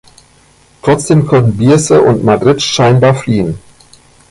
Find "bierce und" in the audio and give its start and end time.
1.57-2.23